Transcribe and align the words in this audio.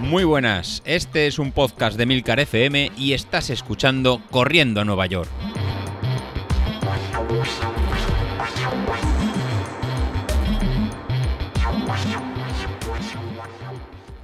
Muy 0.00 0.24
buenas, 0.24 0.82
este 0.86 1.26
es 1.26 1.38
un 1.38 1.52
podcast 1.52 1.98
de 1.98 2.06
Milcar 2.06 2.40
FM 2.40 2.92
y 2.96 3.12
estás 3.12 3.50
escuchando 3.50 4.22
Corriendo 4.30 4.80
a 4.80 4.84
Nueva 4.84 5.06
York. 5.06 5.28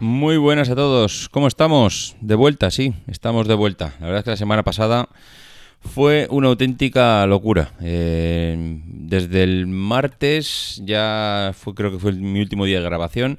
Muy 0.00 0.36
buenas 0.36 0.70
a 0.70 0.74
todos, 0.74 1.28
¿cómo 1.30 1.48
estamos? 1.48 2.16
De 2.20 2.34
vuelta, 2.34 2.70
sí, 2.70 2.94
estamos 3.06 3.46
de 3.46 3.54
vuelta. 3.54 3.94
La 4.00 4.06
verdad 4.06 4.18
es 4.20 4.24
que 4.24 4.30
la 4.30 4.36
semana 4.36 4.62
pasada 4.62 5.08
fue 5.84 6.26
una 6.30 6.48
auténtica 6.48 7.26
locura. 7.26 7.72
Eh, 7.80 8.80
desde 8.86 9.42
el 9.42 9.66
martes, 9.66 10.80
ya 10.84 11.52
fue, 11.54 11.74
creo 11.74 11.92
que 11.92 11.98
fue 11.98 12.12
mi 12.12 12.40
último 12.40 12.64
día 12.64 12.78
de 12.78 12.84
grabación. 12.84 13.38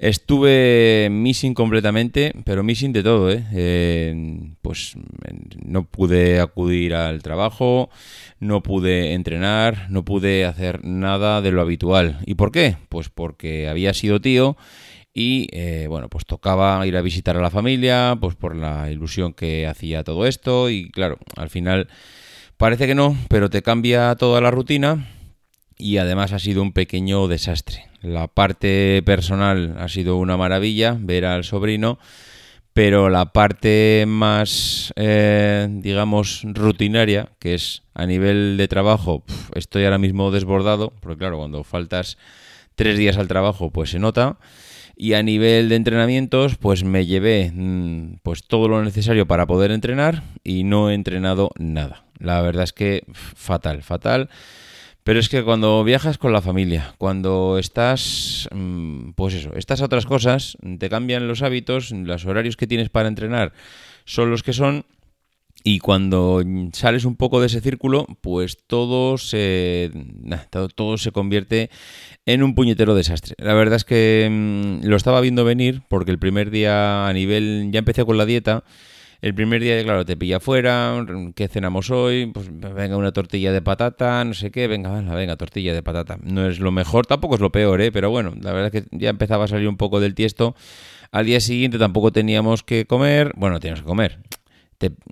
Estuve 0.00 1.08
missing 1.10 1.52
completamente, 1.52 2.32
pero 2.44 2.62
missing 2.62 2.92
de 2.92 3.02
todo, 3.02 3.30
¿eh? 3.30 3.44
¿eh? 3.52 4.50
Pues 4.62 4.94
no 5.62 5.84
pude 5.84 6.40
acudir 6.40 6.94
al 6.94 7.22
trabajo, 7.22 7.90
no 8.38 8.62
pude 8.62 9.12
entrenar, 9.12 9.90
no 9.90 10.02
pude 10.02 10.46
hacer 10.46 10.82
nada 10.84 11.42
de 11.42 11.52
lo 11.52 11.60
habitual. 11.60 12.20
¿Y 12.24 12.34
por 12.34 12.50
qué? 12.50 12.76
Pues 12.88 13.10
porque 13.10 13.68
había 13.68 13.92
sido 13.92 14.22
tío 14.22 14.56
y 15.20 15.48
eh, 15.52 15.86
bueno, 15.88 16.08
pues 16.08 16.24
tocaba 16.24 16.86
ir 16.86 16.96
a 16.96 17.02
visitar 17.02 17.36
a 17.36 17.42
la 17.42 17.50
familia, 17.50 18.16
pues 18.18 18.36
por 18.36 18.56
la 18.56 18.90
ilusión 18.90 19.34
que 19.34 19.66
hacía 19.66 20.02
todo 20.02 20.26
esto 20.26 20.70
y 20.70 20.90
claro, 20.90 21.18
al 21.36 21.50
final 21.50 21.88
parece 22.56 22.86
que 22.86 22.94
no, 22.94 23.14
pero 23.28 23.50
te 23.50 23.62
cambia 23.62 24.14
toda 24.16 24.40
la 24.40 24.50
rutina 24.50 25.08
y 25.76 25.98
además 25.98 26.32
ha 26.32 26.38
sido 26.38 26.62
un 26.62 26.72
pequeño 26.72 27.28
desastre. 27.28 27.86
La 28.00 28.28
parte 28.28 29.02
personal 29.04 29.76
ha 29.78 29.88
sido 29.88 30.16
una 30.16 30.38
maravilla, 30.38 30.96
ver 30.98 31.26
al 31.26 31.44
sobrino, 31.44 31.98
pero 32.72 33.10
la 33.10 33.32
parte 33.34 34.04
más, 34.08 34.94
eh, 34.96 35.68
digamos, 35.70 36.42
rutinaria, 36.44 37.28
que 37.38 37.54
es 37.54 37.82
a 37.92 38.06
nivel 38.06 38.56
de 38.56 38.68
trabajo, 38.68 39.22
estoy 39.54 39.84
ahora 39.84 39.98
mismo 39.98 40.30
desbordado, 40.30 40.94
porque 41.00 41.18
claro, 41.18 41.36
cuando 41.36 41.62
faltas 41.62 42.16
tres 42.74 42.96
días 42.96 43.18
al 43.18 43.28
trabajo, 43.28 43.70
pues 43.70 43.90
se 43.90 43.98
nota. 43.98 44.38
Y 45.02 45.14
a 45.14 45.22
nivel 45.22 45.70
de 45.70 45.76
entrenamientos, 45.76 46.56
pues 46.56 46.84
me 46.84 47.06
llevé 47.06 47.52
mm, 47.54 48.18
pues 48.22 48.44
todo 48.46 48.68
lo 48.68 48.84
necesario 48.84 49.26
para 49.26 49.46
poder 49.46 49.70
entrenar 49.70 50.22
y 50.44 50.62
no 50.62 50.90
he 50.90 50.94
entrenado 50.94 51.52
nada. 51.58 52.04
La 52.18 52.42
verdad 52.42 52.64
es 52.64 52.74
que 52.74 53.04
fatal, 53.14 53.82
fatal. 53.82 54.28
Pero 55.02 55.18
es 55.18 55.30
que 55.30 55.42
cuando 55.42 55.82
viajas 55.84 56.18
con 56.18 56.34
la 56.34 56.42
familia, 56.42 56.92
cuando 56.98 57.56
estás, 57.56 58.46
mm, 58.52 59.12
pues 59.12 59.32
eso, 59.32 59.54
estás 59.54 59.80
a 59.80 59.86
otras 59.86 60.04
cosas, 60.04 60.58
te 60.78 60.90
cambian 60.90 61.26
los 61.26 61.40
hábitos, 61.40 61.92
los 61.92 62.26
horarios 62.26 62.58
que 62.58 62.66
tienes 62.66 62.90
para 62.90 63.08
entrenar 63.08 63.54
son 64.04 64.30
los 64.30 64.42
que 64.42 64.52
son. 64.52 64.84
Y 65.62 65.78
cuando 65.78 66.42
sales 66.72 67.04
un 67.04 67.16
poco 67.16 67.40
de 67.40 67.46
ese 67.46 67.60
círculo, 67.60 68.06
pues 68.20 68.58
todo 68.66 69.18
se, 69.18 69.90
todo, 70.74 70.96
se 70.96 71.12
convierte 71.12 71.70
en 72.26 72.42
un 72.42 72.54
puñetero 72.54 72.94
desastre. 72.94 73.34
La 73.38 73.54
verdad 73.54 73.76
es 73.76 73.84
que 73.84 74.28
mm, 74.30 74.86
lo 74.86 74.96
estaba 74.96 75.20
viendo 75.20 75.44
venir 75.44 75.82
porque 75.88 76.10
el 76.10 76.18
primer 76.18 76.50
día 76.50 77.06
a 77.06 77.12
nivel, 77.12 77.68
ya 77.72 77.80
empecé 77.80 78.04
con 78.04 78.16
la 78.16 78.26
dieta 78.26 78.64
el 79.22 79.34
primer 79.34 79.60
día, 79.60 79.82
claro, 79.82 80.06
te 80.06 80.16
pilla 80.16 80.38
afuera, 80.38 81.04
¿qué 81.34 81.46
cenamos 81.48 81.90
hoy? 81.90 82.26
Pues 82.32 82.48
venga 82.58 82.96
una 82.96 83.12
tortilla 83.12 83.52
de 83.52 83.60
patata, 83.60 84.24
no 84.24 84.32
sé 84.32 84.50
qué, 84.50 84.66
venga, 84.66 84.90
venga, 84.90 85.14
venga, 85.14 85.36
tortilla 85.36 85.74
de 85.74 85.82
patata. 85.82 86.18
No 86.22 86.48
es 86.48 86.58
lo 86.58 86.72
mejor, 86.72 87.04
tampoco 87.04 87.34
es 87.34 87.40
lo 87.40 87.52
peor, 87.52 87.82
¿eh? 87.82 87.92
Pero 87.92 88.08
bueno, 88.08 88.32
la 88.40 88.52
verdad 88.52 88.74
es 88.74 88.82
que 88.82 88.88
ya 88.96 89.10
empezaba 89.10 89.44
a 89.44 89.48
salir 89.48 89.68
un 89.68 89.76
poco 89.76 90.00
del 90.00 90.14
tiesto. 90.14 90.54
Al 91.12 91.26
día 91.26 91.40
siguiente 91.40 91.78
tampoco 91.78 92.12
teníamos 92.12 92.62
que 92.62 92.86
comer, 92.86 93.32
bueno, 93.36 93.60
teníamos 93.60 93.82
que 93.82 93.88
comer. 93.88 94.20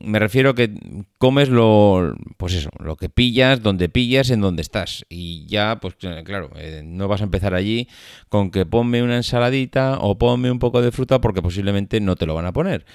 Me 0.02 0.18
refiero 0.18 0.50
a 0.50 0.54
que 0.54 0.72
comes 1.18 1.50
lo, 1.50 2.14
pues 2.38 2.54
eso, 2.54 2.70
lo 2.78 2.96
que 2.96 3.10
pillas, 3.10 3.62
donde 3.62 3.88
pillas, 3.88 4.30
en 4.30 4.40
donde 4.40 4.62
estás. 4.62 5.04
Y 5.10 5.46
ya, 5.46 5.78
pues 5.80 5.94
claro, 6.24 6.50
eh, 6.56 6.82
no 6.84 7.06
vas 7.06 7.20
a 7.20 7.24
empezar 7.24 7.54
allí 7.54 7.88
con 8.30 8.50
que 8.50 8.64
ponme 8.64 9.02
una 9.02 9.16
ensaladita 9.16 9.98
o 10.00 10.16
ponme 10.16 10.50
un 10.50 10.58
poco 10.58 10.80
de 10.80 10.90
fruta 10.90 11.20
porque 11.20 11.42
posiblemente 11.42 12.00
no 12.00 12.16
te 12.16 12.24
lo 12.24 12.34
van 12.34 12.46
a 12.46 12.52
poner. 12.52 12.86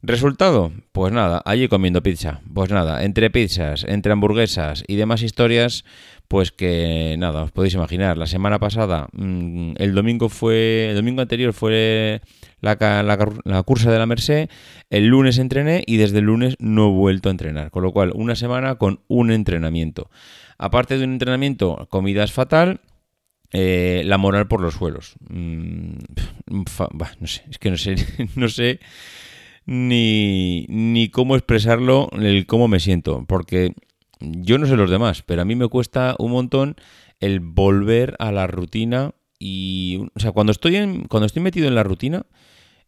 Resultado, 0.00 0.70
pues 0.92 1.12
nada, 1.12 1.42
allí 1.44 1.66
comiendo 1.66 2.04
pizza. 2.04 2.40
Pues 2.54 2.70
nada, 2.70 3.02
entre 3.02 3.30
pizzas, 3.30 3.84
entre 3.88 4.12
hamburguesas 4.12 4.84
y 4.86 4.94
demás 4.94 5.22
historias, 5.22 5.84
pues 6.28 6.52
que 6.52 7.16
nada, 7.18 7.42
os 7.42 7.50
podéis 7.50 7.74
imaginar. 7.74 8.16
La 8.16 8.28
semana 8.28 8.60
pasada, 8.60 9.08
mm, 9.12 9.72
el 9.76 9.94
domingo 9.96 10.28
fue, 10.28 10.90
el 10.90 10.96
domingo 10.96 11.20
anterior 11.22 11.52
fue 11.52 12.20
la, 12.60 12.76
la, 13.02 13.62
cursa 13.64 13.90
de 13.90 13.98
la 13.98 14.06
Merced, 14.06 14.48
el 14.88 15.08
lunes 15.08 15.38
entrené 15.38 15.82
y 15.84 15.96
desde 15.96 16.18
el 16.18 16.26
lunes 16.26 16.54
no 16.60 16.90
he 16.90 16.92
vuelto 16.92 17.28
a 17.28 17.32
entrenar. 17.32 17.72
Con 17.72 17.82
lo 17.82 17.92
cual, 17.92 18.12
una 18.14 18.36
semana 18.36 18.76
con 18.76 19.00
un 19.08 19.32
entrenamiento. 19.32 20.10
Aparte 20.58 20.96
de 20.96 21.04
un 21.04 21.12
entrenamiento, 21.12 21.88
comida 21.90 22.22
es 22.22 22.32
fatal. 22.32 22.82
Eh, 23.50 24.02
la 24.04 24.18
moral 24.18 24.46
por 24.46 24.60
los 24.60 24.74
suelos. 24.74 25.14
Mm, 25.28 25.94
no 26.50 27.26
sé, 27.26 27.44
es 27.50 27.58
que 27.58 27.70
no 27.70 27.78
sé, 27.78 27.96
no 28.36 28.48
sé 28.48 28.78
ni, 29.68 30.64
ni 30.70 31.10
cómo 31.10 31.36
expresarlo, 31.36 32.08
el 32.12 32.46
cómo 32.46 32.68
me 32.68 32.80
siento, 32.80 33.26
porque 33.28 33.74
yo 34.18 34.56
no 34.56 34.66
sé 34.66 34.76
los 34.76 34.90
demás, 34.90 35.22
pero 35.22 35.42
a 35.42 35.44
mí 35.44 35.56
me 35.56 35.68
cuesta 35.68 36.16
un 36.18 36.30
montón 36.30 36.76
el 37.20 37.40
volver 37.40 38.16
a 38.18 38.32
la 38.32 38.46
rutina 38.46 39.12
y, 39.38 40.06
o 40.14 40.20
sea, 40.20 40.32
cuando 40.32 40.52
estoy, 40.52 40.76
en, 40.76 41.02
cuando 41.04 41.26
estoy 41.26 41.42
metido 41.42 41.68
en 41.68 41.74
la 41.74 41.82
rutina, 41.82 42.24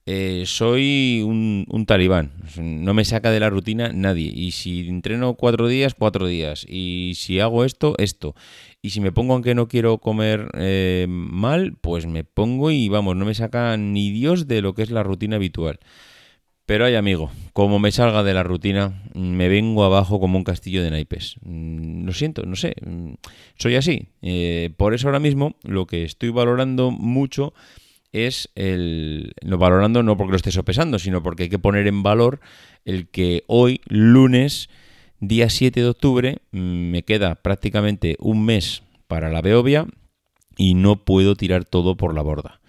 eh, 0.06 0.44
soy 0.46 1.22
un, 1.22 1.66
un, 1.68 1.84
talibán. 1.84 2.32
No 2.56 2.94
me 2.94 3.04
saca 3.04 3.30
de 3.30 3.40
la 3.40 3.50
rutina 3.50 3.92
nadie. 3.92 4.32
Y 4.34 4.52
si 4.52 4.88
entreno 4.88 5.34
cuatro 5.34 5.68
días, 5.68 5.94
cuatro 5.94 6.26
días. 6.26 6.64
Y 6.66 7.12
si 7.16 7.40
hago 7.40 7.66
esto, 7.66 7.94
esto. 7.98 8.34
Y 8.80 8.90
si 8.90 9.02
me 9.02 9.12
pongo 9.12 9.34
aunque 9.34 9.54
no 9.54 9.68
quiero 9.68 9.98
comer 9.98 10.48
eh, 10.54 11.04
mal, 11.08 11.76
pues 11.78 12.06
me 12.06 12.24
pongo 12.24 12.70
y 12.70 12.88
vamos, 12.88 13.16
no 13.16 13.26
me 13.26 13.34
saca 13.34 13.76
ni 13.76 14.10
Dios 14.10 14.48
de 14.48 14.62
lo 14.62 14.74
que 14.74 14.82
es 14.82 14.90
la 14.90 15.02
rutina 15.02 15.36
habitual. 15.36 15.78
Pero 16.70 16.84
hay 16.84 16.94
amigo, 16.94 17.32
como 17.52 17.80
me 17.80 17.90
salga 17.90 18.22
de 18.22 18.32
la 18.32 18.44
rutina, 18.44 19.02
me 19.12 19.48
vengo 19.48 19.82
abajo 19.82 20.20
como 20.20 20.38
un 20.38 20.44
castillo 20.44 20.84
de 20.84 20.92
naipes. 20.92 21.34
Mm, 21.42 22.04
lo 22.04 22.12
siento, 22.12 22.46
no 22.46 22.54
sé, 22.54 22.76
mm, 22.86 23.14
soy 23.58 23.74
así. 23.74 24.06
Eh, 24.22 24.70
por 24.76 24.94
eso 24.94 25.08
ahora 25.08 25.18
mismo 25.18 25.56
lo 25.64 25.88
que 25.88 26.04
estoy 26.04 26.28
valorando 26.28 26.92
mucho 26.92 27.54
es 28.12 28.50
el... 28.54 29.32
No 29.42 29.58
valorando 29.58 30.04
no 30.04 30.16
porque 30.16 30.30
lo 30.30 30.36
esté 30.36 30.52
sopesando, 30.52 31.00
sino 31.00 31.24
porque 31.24 31.42
hay 31.42 31.48
que 31.48 31.58
poner 31.58 31.88
en 31.88 32.04
valor 32.04 32.38
el 32.84 33.08
que 33.08 33.42
hoy, 33.48 33.80
lunes, 33.88 34.70
día 35.18 35.50
7 35.50 35.80
de 35.80 35.88
octubre, 35.88 36.38
mm, 36.52 36.58
me 36.60 37.02
queda 37.02 37.34
prácticamente 37.34 38.14
un 38.20 38.44
mes 38.44 38.84
para 39.08 39.28
la 39.28 39.42
Beovia 39.42 39.88
y 40.56 40.74
no 40.74 41.04
puedo 41.04 41.34
tirar 41.34 41.64
todo 41.64 41.96
por 41.96 42.14
la 42.14 42.22
borda 42.22 42.60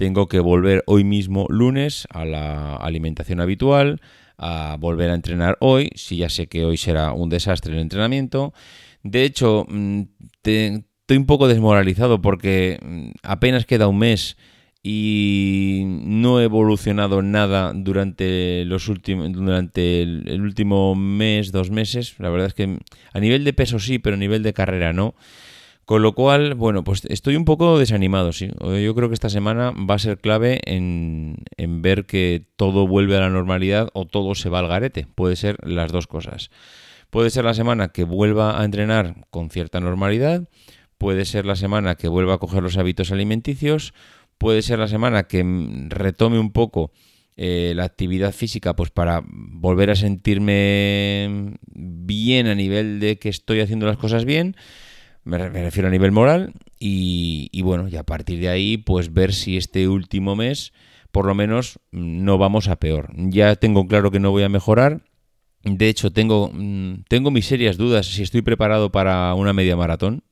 tengo 0.00 0.28
que 0.28 0.40
volver 0.40 0.82
hoy 0.86 1.04
mismo 1.04 1.44
lunes 1.50 2.08
a 2.08 2.24
la 2.24 2.74
alimentación 2.76 3.38
habitual, 3.38 4.00
a 4.38 4.78
volver 4.80 5.10
a 5.10 5.14
entrenar 5.14 5.58
hoy, 5.60 5.90
si 5.94 6.16
ya 6.16 6.30
sé 6.30 6.46
que 6.46 6.64
hoy 6.64 6.78
será 6.78 7.12
un 7.12 7.28
desastre 7.28 7.74
el 7.74 7.80
entrenamiento. 7.80 8.54
De 9.02 9.24
hecho, 9.24 9.66
mm, 9.68 10.00
estoy 10.42 11.16
un 11.18 11.26
poco 11.26 11.48
desmoralizado 11.48 12.22
porque 12.22 12.78
mm, 12.80 13.10
apenas 13.22 13.66
queda 13.66 13.88
un 13.88 13.98
mes 13.98 14.38
y 14.82 15.82
no 15.84 16.40
he 16.40 16.44
evolucionado 16.44 17.20
nada 17.20 17.74
durante 17.74 18.64
los 18.64 18.88
últimos 18.88 19.30
durante 19.30 20.00
el, 20.00 20.40
último 20.40 20.94
mes, 20.94 21.52
dos 21.52 21.70
meses. 21.70 22.14
La 22.18 22.30
verdad 22.30 22.46
es 22.46 22.54
que 22.54 22.78
a 23.12 23.20
nivel 23.20 23.44
de 23.44 23.52
peso 23.52 23.78
sí, 23.78 23.98
pero 23.98 24.16
a 24.16 24.18
nivel 24.18 24.42
de 24.42 24.54
carrera 24.54 24.94
no. 24.94 25.14
Con 25.90 26.02
lo 26.02 26.14
cual, 26.14 26.54
bueno, 26.54 26.84
pues 26.84 27.04
estoy 27.06 27.34
un 27.34 27.44
poco 27.44 27.76
desanimado, 27.76 28.32
sí. 28.32 28.48
Yo 28.60 28.94
creo 28.94 29.08
que 29.08 29.14
esta 29.14 29.28
semana 29.28 29.72
va 29.72 29.96
a 29.96 29.98
ser 29.98 30.18
clave 30.18 30.60
en, 30.64 31.42
ver 31.58 32.06
que 32.06 32.46
todo 32.54 32.86
vuelve 32.86 33.16
a 33.16 33.20
la 33.22 33.28
normalidad 33.28 33.88
o 33.92 34.06
todo 34.06 34.36
se 34.36 34.48
va 34.50 34.60
al 34.60 34.68
garete. 34.68 35.08
Puede 35.16 35.34
ser 35.34 35.56
las 35.66 35.90
dos 35.90 36.06
cosas. 36.06 36.52
Puede 37.10 37.30
ser 37.30 37.44
la 37.44 37.54
semana 37.54 37.88
que 37.88 38.04
vuelva 38.04 38.60
a 38.60 38.64
entrenar 38.64 39.26
con 39.30 39.50
cierta 39.50 39.80
normalidad, 39.80 40.48
puede 40.96 41.24
ser 41.24 41.44
la 41.44 41.56
semana 41.56 41.96
que 41.96 42.06
vuelva 42.06 42.34
a 42.34 42.38
coger 42.38 42.62
los 42.62 42.78
hábitos 42.78 43.10
alimenticios, 43.10 43.92
puede 44.38 44.62
ser 44.62 44.78
la 44.78 44.86
semana 44.86 45.24
que 45.24 45.44
retome 45.88 46.38
un 46.38 46.52
poco 46.52 46.92
eh, 47.36 47.72
la 47.74 47.82
actividad 47.82 48.30
física 48.30 48.76
pues 48.76 48.92
para 48.92 49.24
volver 49.26 49.90
a 49.90 49.96
sentirme 49.96 51.56
bien 51.66 52.46
a 52.46 52.54
nivel 52.54 53.00
de 53.00 53.18
que 53.18 53.28
estoy 53.28 53.58
haciendo 53.58 53.86
las 53.86 53.96
cosas 53.96 54.24
bien 54.24 54.54
me, 55.24 55.38
refiero 55.48 55.88
a 55.88 55.90
nivel 55.90 56.12
moral, 56.12 56.52
y, 56.78 57.60
bueno, 57.62 57.88
y 57.88 57.96
a 57.96 58.04
partir 58.04 58.40
de 58.40 58.48
ahí, 58.48 58.76
pues 58.76 59.12
ver 59.12 59.32
si 59.32 59.56
este 59.56 59.88
último 59.88 60.36
mes, 60.36 60.72
por 61.12 61.26
lo 61.26 61.34
menos, 61.34 61.78
no 61.90 62.38
vamos 62.38 62.68
a 62.68 62.76
peor. 62.76 63.10
Ya 63.14 63.56
tengo 63.56 63.86
claro 63.86 64.10
que 64.10 64.20
no 64.20 64.30
voy 64.30 64.42
a 64.42 64.48
mejorar. 64.48 65.02
De 65.62 65.88
hecho, 65.88 66.10
tengo, 66.10 66.50
mm, 66.52 67.04
tengo 67.08 67.30
mis 67.30 67.46
serias 67.46 67.76
dudas 67.76 68.06
si 68.06 68.22
estoy 68.22 68.42
preparado 68.42 68.90
para 68.90 69.34
una 69.34 69.52
media 69.52 69.76
maratón. 69.76 70.22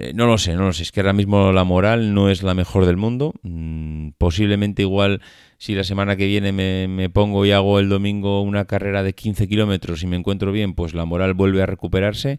Eh, 0.00 0.12
no 0.14 0.26
lo 0.28 0.38
sé, 0.38 0.54
no 0.54 0.66
lo 0.66 0.72
sé. 0.72 0.84
Es 0.84 0.92
que 0.92 1.00
ahora 1.00 1.12
mismo 1.12 1.50
la 1.50 1.64
moral 1.64 2.14
no 2.14 2.30
es 2.30 2.44
la 2.44 2.54
mejor 2.54 2.86
del 2.86 2.96
mundo. 2.96 3.34
Mm, 3.42 4.10
posiblemente 4.16 4.82
igual 4.82 5.20
si 5.58 5.74
la 5.74 5.82
semana 5.82 6.14
que 6.14 6.26
viene 6.26 6.52
me, 6.52 7.10
pongo 7.10 7.44
y 7.44 7.50
hago 7.50 7.80
el 7.80 7.88
domingo 7.88 8.40
una 8.42 8.64
carrera 8.66 9.02
de 9.02 9.12
15 9.12 9.48
kilómetros 9.48 10.04
y 10.04 10.06
me 10.06 10.14
encuentro 10.14 10.52
bien, 10.52 10.74
pues 10.74 10.94
la 10.94 11.04
moral 11.04 11.34
vuelve 11.34 11.62
a 11.64 11.66
recuperarse. 11.66 12.38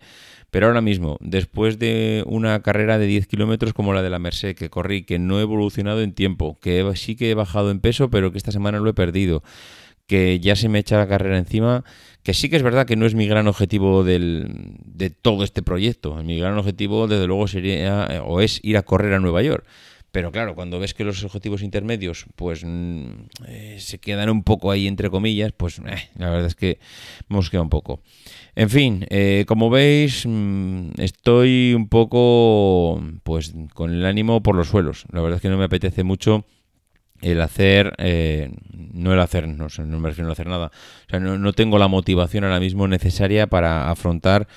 Pero 0.52 0.68
ahora 0.68 0.80
mismo, 0.80 1.18
después 1.20 1.78
de 1.80 2.24
una 2.28 2.62
carrera 2.62 2.98
de 2.98 3.08
10 3.08 3.28
kilómetros 3.28 3.74
como 3.74 3.94
la 3.94 4.02
de 4.04 4.10
la 4.10 4.20
Merced, 4.20 4.56
que 4.56 4.70
corrí, 4.70 5.04
que 5.04 5.20
no 5.20 5.40
he 5.40 5.42
evolucionado 5.42 6.02
en 6.02 6.14
tiempo, 6.14 6.58
que 6.62 6.90
sí 6.96 7.18
que 7.18 7.30
he 7.30 7.36
bajado 7.36 7.72
en 7.72 7.82
peso, 7.82 8.10
pero 8.10 8.32
que 8.32 8.38
esta 8.38 8.54
semana 8.54 8.80
lo 8.80 8.90
he 8.90 8.94
perdido, 8.94 9.44
que 10.10 10.40
ya 10.40 10.56
se 10.56 10.70
me 10.70 10.80
echa 10.80 10.98
la 10.98 11.08
carrera 11.08 11.38
encima, 11.38 11.86
que 12.24 12.34
sí 12.34 12.50
que 12.50 12.56
es 12.56 12.64
verdad 12.64 12.88
que 12.88 12.96
no 12.96 13.06
es 13.06 13.14
mi 13.14 13.28
gran 13.28 13.48
objetivo 13.48 14.04
del, 14.04 14.74
de 14.84 15.12
todo 15.12 15.44
este 15.44 15.62
proyecto. 15.62 16.16
Mi 16.24 16.40
gran 16.40 16.58
objetivo, 16.58 17.08
desde 17.08 17.28
luego, 17.28 17.48
sería 17.48 18.08
eh, 18.10 18.20
o 18.20 18.42
es 18.42 18.60
ir 18.64 18.78
a 18.78 18.82
correr 18.82 19.14
a 19.14 19.20
Nueva 19.20 19.44
York. 19.44 19.64
Pero 20.12 20.32
claro, 20.32 20.56
cuando 20.56 20.80
ves 20.80 20.96
que 20.96 21.04
los 21.04 21.24
objetivos 21.24 21.62
intermedios 21.62 22.26
pues 22.36 22.64
mm, 22.66 23.10
eh, 23.46 23.78
se 23.80 24.00
quedan 24.00 24.32
un 24.32 24.42
poco 24.42 24.72
ahí 24.72 24.88
entre 24.88 25.12
comillas, 25.12 25.52
pues 25.56 25.78
eh, 25.78 26.10
la 26.16 26.32
verdad 26.32 26.48
es 26.48 26.56
que 26.56 26.80
hemos 27.30 27.52
quedado 27.52 27.66
un 27.66 27.70
poco. 27.70 28.02
En 28.56 28.72
fin, 28.72 29.06
como 29.46 29.70
veis, 29.70 30.26
mm, 30.26 30.94
estoy 30.98 31.76
un 31.76 31.88
poco 31.88 33.00
pues 33.22 33.54
con 33.76 33.94
el 33.94 34.04
ánimo 34.08 34.42
por 34.42 34.56
los 34.56 34.70
suelos. 34.70 35.06
La 35.12 35.22
verdad 35.22 35.36
es 35.36 35.42
que 35.44 35.50
no 35.50 35.58
me 35.60 35.66
apetece 35.66 36.04
mucho 36.04 36.46
el 37.22 37.42
hacer, 37.42 37.94
eh, 37.98 38.52
no 38.72 39.14
el 39.14 39.20
hacer, 39.20 39.48
no, 39.48 39.68
no 39.86 40.00
me 40.00 40.10
refiero 40.10 40.30
a 40.30 40.34
hacer 40.34 40.48
nada, 40.48 40.72
o 41.08 41.10
sea, 41.10 41.20
no, 41.20 41.54
tengo 41.54 41.78
la 41.78 41.88
motivación 41.88 42.44
ahora 42.44 42.60
mismo 42.60 42.88
necesaria 42.88 43.48
para 43.48 43.90
afrontar 43.90 44.48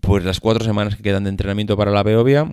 pues 0.00 0.24
las 0.24 0.40
cuatro 0.40 0.64
semanas 0.64 0.96
que 0.96 1.02
quedan 1.02 1.24
de 1.24 1.30
entrenamiento 1.30 1.76
para 1.76 1.90
la 1.90 2.02
Beovia 2.02 2.52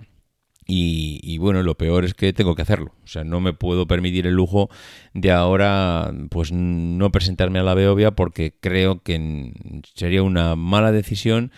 y, 0.66 1.20
y, 1.22 1.38
bueno, 1.38 1.62
lo 1.62 1.76
peor 1.76 2.04
es 2.04 2.14
que 2.14 2.32
tengo 2.32 2.54
que 2.54 2.62
hacerlo, 2.62 2.92
o 3.04 3.06
sea, 3.06 3.22
no 3.22 3.40
me 3.40 3.52
puedo 3.52 3.86
permitir 3.86 4.26
el 4.26 4.34
lujo 4.34 4.70
de 5.12 5.30
ahora 5.30 6.12
pues 6.30 6.52
no 6.52 7.12
presentarme 7.12 7.58
a 7.58 7.64
la 7.64 7.74
Beovia 7.74 8.12
porque 8.12 8.54
creo 8.58 9.02
que 9.02 9.52
sería 9.94 10.22
una 10.22 10.56
mala 10.56 10.90
decisión, 10.90 11.52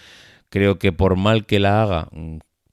creo 0.49 0.79
que 0.79 0.93
por 0.93 1.17
mal 1.17 1.47
que 1.47 1.61
la 1.61 1.83
haga, 1.83 2.09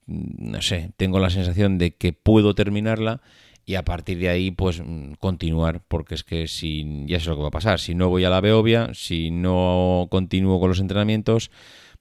no 0.08 0.62
sé, 0.62 0.92
tengo 0.98 1.20
la 1.20 1.30
sensación 1.30 1.78
de 1.78 1.96
que 1.96 2.14
puedo 2.14 2.56
terminarla 2.56 3.22
y 3.66 3.76
a 3.76 3.84
partir 3.84 4.20
de 4.20 4.30
ahí 4.30 4.52
pues 4.52 4.82
mm, 4.84 5.14
continuar 5.20 5.82
porque 5.88 6.16
es 6.16 6.24
que 6.24 6.48
si 6.48 7.06
ya 7.08 7.20
sé 7.20 7.30
lo 7.30 7.36
que 7.36 7.42
va 7.44 7.48
a 7.50 7.52
pasar. 7.52 7.80
Si 7.80 7.96
no 7.96 8.10
voy 8.10 8.26
a 8.26 8.30
la 8.30 8.42
Beovia 8.42 8.92
si 8.94 9.32
no 9.32 10.08
continúo 10.10 10.60
con 10.60 10.70
los 10.70 10.80
entrenamientos 10.80 11.52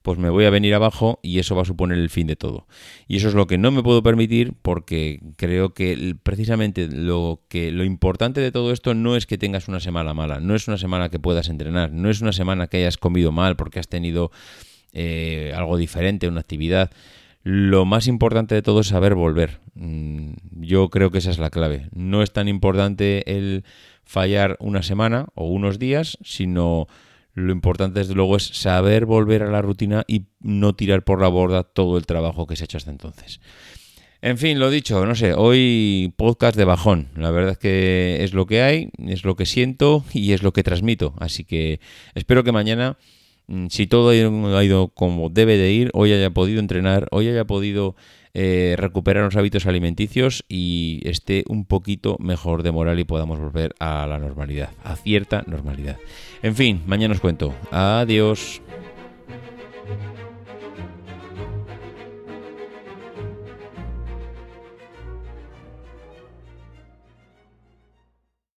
pues 0.03 0.19
me 0.19 0.29
voy 0.29 0.43
a 0.43 0.49
venir 0.49 0.75
abajo 0.75 1.19
y 1.23 1.39
eso 1.39 1.55
va 1.55 1.61
a 1.61 1.65
suponer 1.65 1.97
el 1.97 2.09
fin 2.09 2.27
de 2.27 2.35
todo. 2.35 2.67
Y 3.07 3.15
eso 3.15 3.29
es 3.29 3.35
lo 3.35 3.47
que 3.47 3.57
no 3.57 3.71
me 3.71 3.81
puedo 3.81 4.03
permitir 4.03 4.53
porque 4.61 5.21
creo 5.37 5.73
que 5.73 6.15
precisamente 6.21 6.89
lo 6.89 7.41
que 7.47 7.71
lo 7.71 7.85
importante 7.85 8.41
de 8.41 8.51
todo 8.51 8.73
esto 8.73 8.93
no 8.93 9.15
es 9.15 9.25
que 9.25 9.37
tengas 9.37 9.69
una 9.69 9.79
semana 9.79 10.13
mala 10.13 10.41
no 10.41 10.55
es 10.55 10.67
una 10.67 10.77
semana 10.77 11.09
que 11.09 11.19
puedas 11.19 11.47
entrenar 11.47 11.91
no 11.93 12.09
es 12.09 12.21
una 12.21 12.33
semana 12.33 12.67
que 12.67 12.77
hayas 12.77 12.97
comido 12.97 13.31
mal 13.31 13.55
porque 13.55 13.79
has 13.79 13.87
tenido 13.87 14.31
eh, 14.91 15.53
algo 15.55 15.77
diferente 15.77 16.27
una 16.27 16.41
actividad 16.41 16.91
lo 17.43 17.85
más 17.85 18.07
importante 18.07 18.55
de 18.55 18.61
todo 18.61 18.81
es 18.81 18.87
saber 18.87 19.15
volver. 19.15 19.59
Mm, 19.75 20.33
yo 20.61 20.89
creo 20.89 21.11
que 21.11 21.17
esa 21.17 21.29
es 21.29 21.39
la 21.39 21.49
clave. 21.49 21.89
No 21.93 22.23
es 22.23 22.31
tan 22.31 22.47
importante 22.47 23.23
el 23.37 23.65
fallar 24.03 24.57
una 24.59 24.81
semana 24.81 25.27
o 25.35 25.47
unos 25.47 25.77
días, 25.77 26.17
sino 26.23 26.87
lo 27.33 27.51
importante 27.51 27.99
desde 27.99 28.15
luego 28.15 28.37
es 28.37 28.45
saber 28.47 29.05
volver 29.05 29.43
a 29.43 29.51
la 29.51 29.61
rutina 29.61 30.03
y 30.07 30.27
no 30.39 30.73
tirar 30.73 31.03
por 31.03 31.19
la 31.19 31.27
borda 31.27 31.63
todo 31.63 31.97
el 31.97 32.05
trabajo 32.05 32.47
que 32.47 32.55
se 32.55 32.63
ha 32.63 32.65
hecho 32.65 32.77
hasta 32.77 32.91
entonces. 32.91 33.41
En 34.21 34.37
fin, 34.37 34.57
lo 34.57 34.69
dicho, 34.69 35.05
no 35.05 35.15
sé, 35.15 35.33
hoy 35.33 36.13
podcast 36.15 36.55
de 36.55 36.63
bajón. 36.63 37.09
La 37.17 37.31
verdad 37.31 37.51
es 37.51 37.57
que 37.57 38.23
es 38.23 38.33
lo 38.33 38.45
que 38.45 38.61
hay, 38.61 38.89
es 39.05 39.25
lo 39.25 39.35
que 39.35 39.45
siento 39.45 40.05
y 40.13 40.31
es 40.31 40.43
lo 40.43 40.53
que 40.53 40.63
transmito. 40.63 41.13
Así 41.19 41.43
que 41.43 41.81
espero 42.15 42.45
que 42.45 42.53
mañana 42.53 42.97
si 43.69 43.87
todo 43.87 44.09
ha 44.09 44.63
ido 44.63 44.87
como 44.89 45.29
debe 45.29 45.57
de 45.57 45.71
ir, 45.71 45.89
hoy 45.93 46.13
haya 46.13 46.29
podido 46.31 46.59
entrenar, 46.59 47.07
hoy 47.11 47.27
haya 47.27 47.45
podido 47.45 47.95
eh, 48.33 48.75
recuperar 48.77 49.25
los 49.25 49.35
hábitos 49.35 49.67
alimenticios 49.67 50.43
y 50.49 51.01
esté 51.03 51.43
un 51.47 51.65
poquito 51.65 52.17
mejor 52.19 52.63
de 52.63 52.71
moral 52.71 52.99
y 52.99 53.03
podamos 53.03 53.39
volver 53.39 53.75
a 53.79 54.07
la 54.07 54.17
normalidad, 54.17 54.69
a 54.83 54.95
cierta 54.95 55.43
normalidad. 55.45 55.97
En 56.41 56.55
fin, 56.55 56.81
mañana 56.87 57.13
os 57.13 57.19
cuento. 57.19 57.53
Adiós. 57.71 58.61